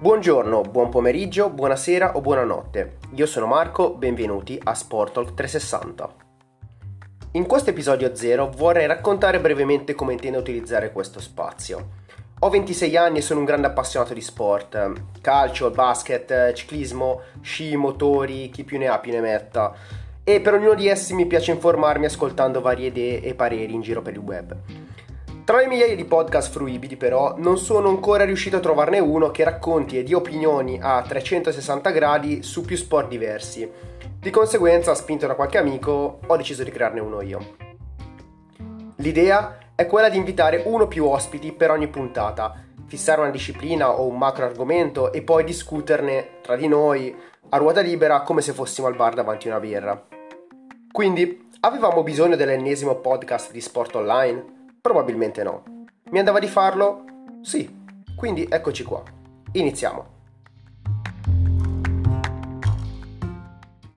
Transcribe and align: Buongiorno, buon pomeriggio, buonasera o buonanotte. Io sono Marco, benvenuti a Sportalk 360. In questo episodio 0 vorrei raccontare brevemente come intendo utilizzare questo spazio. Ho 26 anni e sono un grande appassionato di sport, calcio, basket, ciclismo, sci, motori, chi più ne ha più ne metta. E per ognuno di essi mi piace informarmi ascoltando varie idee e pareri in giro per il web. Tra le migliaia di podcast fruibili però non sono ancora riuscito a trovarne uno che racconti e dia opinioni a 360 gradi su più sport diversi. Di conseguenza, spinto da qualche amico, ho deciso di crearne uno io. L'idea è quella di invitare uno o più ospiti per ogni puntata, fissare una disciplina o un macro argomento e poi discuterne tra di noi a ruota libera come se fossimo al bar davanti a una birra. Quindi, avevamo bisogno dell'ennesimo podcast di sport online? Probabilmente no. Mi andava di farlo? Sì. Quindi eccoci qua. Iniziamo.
Buongiorno, 0.00 0.62
buon 0.62 0.88
pomeriggio, 0.88 1.50
buonasera 1.50 2.16
o 2.16 2.22
buonanotte. 2.22 2.96
Io 3.16 3.26
sono 3.26 3.44
Marco, 3.44 3.92
benvenuti 3.92 4.58
a 4.64 4.74
Sportalk 4.74 5.34
360. 5.34 6.14
In 7.32 7.44
questo 7.44 7.68
episodio 7.68 8.16
0 8.16 8.50
vorrei 8.56 8.86
raccontare 8.86 9.40
brevemente 9.40 9.94
come 9.94 10.14
intendo 10.14 10.38
utilizzare 10.38 10.90
questo 10.90 11.20
spazio. 11.20 11.88
Ho 12.38 12.48
26 12.48 12.96
anni 12.96 13.18
e 13.18 13.20
sono 13.20 13.40
un 13.40 13.44
grande 13.44 13.66
appassionato 13.66 14.14
di 14.14 14.22
sport, 14.22 14.90
calcio, 15.20 15.68
basket, 15.70 16.54
ciclismo, 16.54 17.20
sci, 17.42 17.76
motori, 17.76 18.48
chi 18.48 18.64
più 18.64 18.78
ne 18.78 18.86
ha 18.88 18.98
più 19.00 19.12
ne 19.12 19.20
metta. 19.20 19.74
E 20.24 20.40
per 20.40 20.54
ognuno 20.54 20.72
di 20.72 20.88
essi 20.88 21.12
mi 21.12 21.26
piace 21.26 21.50
informarmi 21.50 22.06
ascoltando 22.06 22.62
varie 22.62 22.86
idee 22.86 23.20
e 23.20 23.34
pareri 23.34 23.74
in 23.74 23.82
giro 23.82 24.00
per 24.00 24.14
il 24.14 24.20
web. 24.20 24.56
Tra 25.44 25.58
le 25.58 25.66
migliaia 25.66 25.96
di 25.96 26.04
podcast 26.04 26.50
fruibili 26.50 26.96
però 26.96 27.34
non 27.38 27.56
sono 27.56 27.88
ancora 27.88 28.24
riuscito 28.24 28.56
a 28.56 28.60
trovarne 28.60 28.98
uno 28.98 29.30
che 29.30 29.42
racconti 29.42 29.98
e 29.98 30.02
dia 30.02 30.16
opinioni 30.16 30.78
a 30.80 31.02
360 31.02 31.90
gradi 31.90 32.42
su 32.42 32.62
più 32.62 32.76
sport 32.76 33.08
diversi. 33.08 33.68
Di 34.18 34.30
conseguenza, 34.30 34.94
spinto 34.94 35.26
da 35.26 35.34
qualche 35.34 35.58
amico, 35.58 36.20
ho 36.26 36.36
deciso 36.36 36.62
di 36.62 36.70
crearne 36.70 37.00
uno 37.00 37.22
io. 37.22 37.54
L'idea 38.96 39.58
è 39.74 39.86
quella 39.86 40.10
di 40.10 40.18
invitare 40.18 40.62
uno 40.66 40.84
o 40.84 40.88
più 40.88 41.06
ospiti 41.06 41.52
per 41.52 41.70
ogni 41.70 41.88
puntata, 41.88 42.62
fissare 42.86 43.22
una 43.22 43.30
disciplina 43.30 43.90
o 43.90 44.06
un 44.06 44.18
macro 44.18 44.44
argomento 44.44 45.10
e 45.10 45.22
poi 45.22 45.42
discuterne 45.42 46.40
tra 46.42 46.54
di 46.54 46.68
noi 46.68 47.16
a 47.48 47.56
ruota 47.56 47.80
libera 47.80 48.20
come 48.22 48.42
se 48.42 48.52
fossimo 48.52 48.88
al 48.88 48.94
bar 48.94 49.14
davanti 49.14 49.48
a 49.48 49.52
una 49.52 49.60
birra. 49.60 50.06
Quindi, 50.92 51.48
avevamo 51.60 52.02
bisogno 52.02 52.36
dell'ennesimo 52.36 52.96
podcast 52.96 53.52
di 53.52 53.60
sport 53.60 53.94
online? 53.94 54.59
Probabilmente 54.80 55.42
no. 55.42 55.62
Mi 56.10 56.18
andava 56.18 56.38
di 56.38 56.48
farlo? 56.48 57.04
Sì. 57.42 57.78
Quindi 58.16 58.46
eccoci 58.48 58.82
qua. 58.82 59.02
Iniziamo. 59.52 60.18